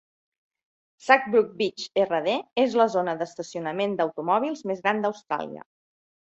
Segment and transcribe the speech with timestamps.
[1.07, 2.33] Sacbrough Beach Rd
[2.65, 5.67] és la zona d'estacionament d'automòbils més gran d'Austràlia.